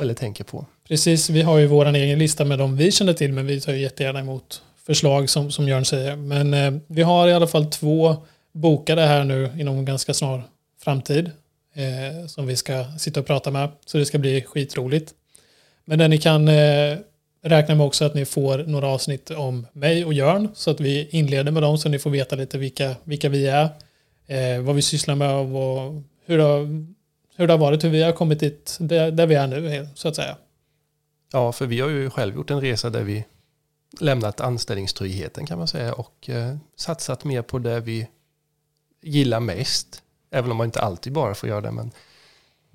eller 0.00 0.14
tänker 0.14 0.44
på. 0.44 0.66
Precis, 0.88 1.30
vi 1.30 1.42
har 1.42 1.58
ju 1.58 1.66
vår 1.66 1.86
egen 1.86 2.18
lista 2.18 2.44
med 2.44 2.58
de 2.58 2.76
vi 2.76 2.92
känner 2.92 3.12
till, 3.12 3.32
men 3.32 3.46
vi 3.46 3.60
tar 3.60 3.72
ju 3.72 3.78
jättegärna 3.78 4.20
emot 4.20 4.62
förslag 4.86 5.30
som, 5.30 5.50
som 5.50 5.68
Jörn 5.68 5.84
säger. 5.84 6.16
Men 6.16 6.54
eh, 6.54 6.74
vi 6.86 7.02
har 7.02 7.28
i 7.28 7.32
alla 7.32 7.46
fall 7.46 7.66
två 7.66 8.16
bokade 8.52 9.02
här 9.02 9.24
nu 9.24 9.50
inom 9.58 9.84
ganska 9.84 10.14
snar 10.14 10.42
framtid 10.84 11.30
eh, 11.74 12.26
som 12.26 12.46
vi 12.46 12.56
ska 12.56 12.84
sitta 12.98 13.20
och 13.20 13.26
prata 13.26 13.50
med. 13.50 13.68
Så 13.86 13.98
det 13.98 14.06
ska 14.06 14.18
bli 14.18 14.42
skitroligt. 14.42 15.14
Men 15.84 15.98
det 15.98 16.08
ni 16.08 16.18
kan 16.18 16.48
eh, 16.48 16.98
Räknar 17.48 17.74
med 17.74 17.86
också 17.86 18.04
att 18.04 18.14
ni 18.14 18.24
får 18.24 18.58
några 18.58 18.86
avsnitt 18.86 19.30
om 19.30 19.66
mig 19.72 20.04
och 20.04 20.12
Jörn 20.12 20.48
så 20.54 20.70
att 20.70 20.80
vi 20.80 21.08
inleder 21.08 21.52
med 21.52 21.62
dem 21.62 21.78
så 21.78 21.88
ni 21.88 21.98
får 21.98 22.10
veta 22.10 22.36
lite 22.36 22.58
vilka, 22.58 22.96
vilka 23.04 23.28
vi 23.28 23.46
är, 23.46 23.64
eh, 24.26 24.60
vad 24.60 24.74
vi 24.74 24.82
sysslar 24.82 25.14
med 25.14 25.34
och 25.34 25.48
vad, 25.48 26.02
hur, 26.24 26.38
det 26.38 26.44
har, 26.44 26.86
hur 27.36 27.46
det 27.46 27.52
har 27.52 27.58
varit, 27.58 27.84
hur 27.84 27.88
vi 27.88 28.02
har 28.02 28.12
kommit 28.12 28.40
dit 28.40 28.76
där, 28.80 29.10
där 29.10 29.26
vi 29.26 29.34
är 29.34 29.46
nu 29.46 29.88
så 29.94 30.08
att 30.08 30.16
säga. 30.16 30.36
Ja, 31.32 31.52
för 31.52 31.66
vi 31.66 31.80
har 31.80 31.88
ju 31.88 32.10
själv 32.10 32.34
gjort 32.34 32.50
en 32.50 32.60
resa 32.60 32.90
där 32.90 33.02
vi 33.02 33.24
lämnat 34.00 34.40
anställningstryggheten 34.40 35.46
kan 35.46 35.58
man 35.58 35.68
säga 35.68 35.92
och 35.94 36.30
eh, 36.30 36.56
satsat 36.76 37.24
mer 37.24 37.42
på 37.42 37.58
det 37.58 37.80
vi 37.80 38.08
gillar 39.02 39.40
mest. 39.40 40.02
Även 40.30 40.50
om 40.50 40.56
man 40.56 40.64
inte 40.64 40.80
alltid 40.80 41.12
bara 41.12 41.34
får 41.34 41.48
göra 41.48 41.60
det. 41.60 41.70
Men 41.70 41.90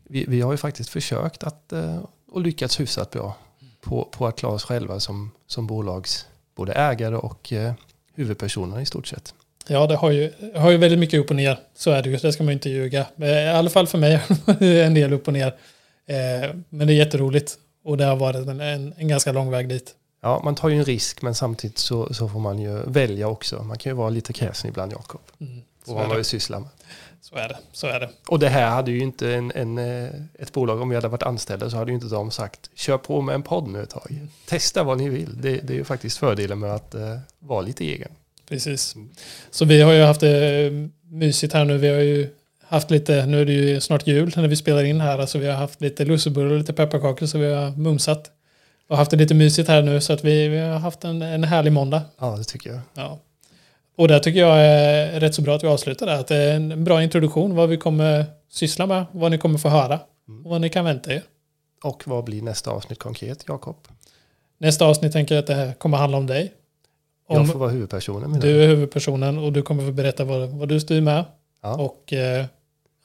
vi, 0.04 0.26
vi 0.28 0.42
har 0.42 0.52
ju 0.52 0.58
faktiskt 0.58 0.90
försökt 0.90 1.44
att 1.44 1.74
eh, 1.74 2.04
och 2.32 2.42
lyckats 2.42 2.80
hyfsat 2.80 3.12
bra 3.12 3.36
på, 3.82 4.06
på 4.12 4.28
att 4.28 4.36
klara 4.36 4.54
oss 4.54 4.64
själva 4.64 5.00
som, 5.00 5.32
som 5.48 5.68
bolags 5.68 6.26
både 6.56 6.74
ägare 6.74 7.16
och 7.16 7.54
eh, 7.54 7.74
huvudpersoner 8.16 8.80
i 8.80 8.86
stort 8.86 9.08
sett. 9.08 9.34
Ja, 9.68 9.88
det 9.88 9.96
har 9.96 10.12
ju, 10.12 10.34
har 10.56 10.72
ju 10.72 10.78
väldigt 10.78 11.00
mycket 11.00 11.20
upp 11.20 11.30
och 11.30 11.36
ner. 11.36 11.60
Så 11.76 11.92
är 11.92 12.04
det 12.04 12.10
ju, 12.10 12.18
det 12.18 12.34
ska 12.34 12.44
man 12.44 12.52
ju 12.52 12.54
inte 12.54 12.70
ljuga. 12.70 13.06
Eh, 13.18 13.28
I 13.30 13.48
alla 13.50 13.70
fall 13.70 13.88
för 13.88 13.98
mig 13.98 14.22
det 14.60 14.84
en 14.86 14.94
del 14.94 15.14
upp 15.14 15.28
och 15.28 15.34
ner. 15.34 15.48
Eh, 16.06 16.50
Men 16.70 16.88
det 16.88 16.94
är 16.94 16.98
jätteroligt. 16.98 17.58
Och 17.84 17.98
det 17.98 18.06
har 18.06 18.16
varit 18.16 18.48
en, 18.48 18.62
en, 18.62 18.94
en 18.98 19.08
ganska 19.08 19.32
lång 19.32 19.52
väg 19.52 19.70
dit. 19.70 19.96
Ja, 20.22 20.42
man 20.44 20.56
tar 20.56 20.70
ju 20.70 20.78
en 20.78 20.86
risk 20.86 21.22
men 21.22 21.36
samtidigt 21.36 21.78
så, 21.78 22.14
så 22.14 22.30
får 22.30 22.40
man 22.40 22.60
ju 22.60 22.84
välja 22.86 23.28
också. 23.28 23.64
Man 23.64 23.78
kan 23.78 23.90
ju 23.90 23.96
vara 23.96 24.10
lite 24.10 24.34
kräsen 24.34 24.70
ibland 24.70 24.92
Jakob. 24.92 25.22
Mm, 25.40 25.62
Och 25.82 25.88
Så, 25.88 25.94
vad 25.94 26.04
är 26.04 26.08
man 26.08 26.10
det. 26.10 26.16
vill 26.16 26.26
syssla 26.26 26.60
med. 26.60 26.70
så 27.22 27.36
är 27.36 27.48
det. 27.50 27.58
Så 27.72 27.88
är 27.88 28.00
det. 28.00 28.10
Och 28.28 28.40
det 28.40 28.50
här 28.50 28.70
hade 28.70 28.92
ju 28.92 29.00
inte 29.00 29.34
en, 29.36 29.52
en, 29.56 29.78
eh, 29.78 30.10
ett 30.40 30.52
bolag, 30.54 30.82
om 30.82 30.90
vi 30.90 30.96
hade 30.96 31.08
varit 31.08 31.24
anställda 31.24 31.70
så 31.70 31.78
hade 31.78 31.92
ju 31.92 31.96
inte 31.96 32.08
de 32.08 32.32
sagt 32.32 32.70
kör 32.76 32.98
på 32.98 33.22
med 33.22 33.36
en 33.36 33.44
podd 33.44 33.68
nu 33.68 33.84
ett 33.84 33.90
tag. 33.90 34.28
Testa 34.48 34.84
vad 34.84 34.98
ni 34.98 35.10
vill. 35.10 35.42
Det, 35.42 35.58
det 35.58 35.74
är 35.74 35.78
ju 35.78 35.84
faktiskt 35.84 36.18
fördelen 36.18 36.60
med 36.60 36.76
att 36.76 36.96
eh, 36.96 37.18
vara 37.40 37.62
lite 37.62 37.84
egen. 37.86 38.12
Precis. 38.50 38.96
Så 39.52 39.66
vi 39.66 39.82
har 39.82 39.92
ju 39.94 40.04
haft 40.04 40.22
det 40.22 40.72
mysigt 41.04 41.54
här 41.54 41.66
nu. 41.66 41.78
Vi 41.78 41.88
har 41.88 42.00
ju 42.00 42.30
haft 42.68 42.92
lite, 42.92 43.26
nu 43.26 43.42
är 43.42 43.46
det 43.46 43.54
ju 43.54 43.82
snart 43.82 44.08
jul 44.08 44.34
när 44.36 44.48
vi 44.48 44.56
spelar 44.56 44.84
in 44.84 45.02
här. 45.02 45.20
Alltså 45.20 45.38
vi 45.38 45.48
har 45.48 45.56
haft 45.56 45.82
lite 45.82 46.06
lussebullar 46.06 46.52
och 46.52 46.58
lite 46.58 46.74
pepparkakor 46.74 47.26
så 47.26 47.38
vi 47.38 47.54
har 47.54 47.72
mumsat. 47.72 48.32
Och 48.88 48.98
haft 48.98 49.12
det 49.12 49.18
lite 49.18 49.34
mysigt 49.34 49.70
här 49.70 49.82
nu 49.82 50.02
så 50.02 50.14
att 50.14 50.24
vi, 50.24 50.48
vi 50.48 50.58
har 50.60 50.80
haft 50.80 51.04
en, 51.04 51.22
en 51.22 51.44
härlig 51.44 51.74
måndag. 51.74 52.02
Ja, 52.20 52.36
det 52.38 52.44
tycker 52.44 52.70
jag. 52.70 52.80
Ja. 52.94 53.20
Och 54.02 54.08
där 54.08 54.20
tycker 54.20 54.40
jag 54.40 54.58
är 54.60 55.20
rätt 55.20 55.36
så 55.36 55.42
bra 55.42 55.56
att 55.56 55.64
vi 55.64 55.68
avslutar 55.68 56.06
där. 56.06 56.20
Att 56.20 56.28
det 56.28 56.36
är 56.36 56.56
en 56.56 56.84
bra 56.84 57.04
introduktion 57.04 57.56
vad 57.56 57.70
vi 57.70 57.78
kommer 57.78 58.26
syssla 58.50 58.86
med, 58.86 59.06
vad 59.12 59.32
ni 59.32 59.38
kommer 59.38 59.58
få 59.60 59.70
höra 59.70 60.00
Mm. 60.28 60.46
och 60.46 60.52
vad 60.52 60.62
ni 60.62 60.70
kan 60.70 60.86
vänta 60.86 61.14
er. 61.14 61.24
Och 61.84 62.04
vad 62.06 62.24
blir 62.24 62.42
nästa 62.42 62.72
avsnitt 62.72 63.00
konkret, 63.00 63.46
Jakob? 63.48 63.76
Nästa 64.60 64.86
avsnitt 64.86 65.12
tänker 65.12 65.36
jag 65.36 65.40
att 65.42 65.48
det 65.48 65.54
här 65.56 65.74
kommer 65.74 65.98
handla 65.98 66.18
om 66.18 66.28
dig. 66.28 66.54
Om 67.28 67.38
Jag 67.38 67.52
får 67.52 67.60
vara 67.60 67.70
huvudpersonen. 67.70 68.40
du 68.40 68.64
är 68.64 68.68
huvudpersonen 68.68 69.38
och 69.40 69.54
du 69.54 69.62
kommer 69.62 69.86
få 69.86 69.92
berätta 69.92 70.24
vad, 70.24 70.50
vad 70.50 70.70
du 70.70 70.80
styr 70.80 71.02
med. 71.02 71.26
Ja, 71.62 71.76
Och 71.76 72.14
eh, 72.14 72.46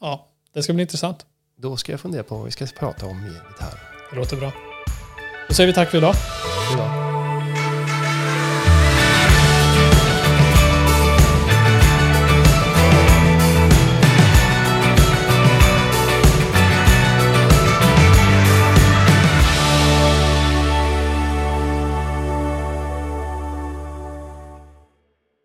ja, 0.01 0.29
det 0.55 0.63
ska 0.63 0.73
bli 0.73 0.83
intressant. 0.83 1.27
då 1.59 1.77
ska 1.77 1.93
jag 1.93 2.01
fundera 2.01 2.23
på 2.23 2.37
vad 2.37 2.45
vi 2.45 2.51
ska 2.51 2.67
prata 2.79 3.07
om 3.07 3.17
i 3.27 3.29
gitarr. 3.29 3.81
Det 4.11 4.17
låter 4.17 4.37
bra. 4.37 4.53
Då 5.49 5.55
säger 5.55 5.67
vi 5.67 5.73
tack 5.75 5.91
för 5.91 5.99
idag. 5.99 6.15
Ja. 6.79 7.06